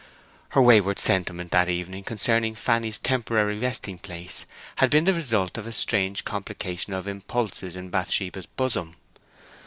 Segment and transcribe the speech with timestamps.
[0.57, 5.67] Her wayward sentiment that evening concerning Fanny's temporary resting place had been the result of
[5.67, 8.95] a strange complication of impulses in Bathsheba's bosom.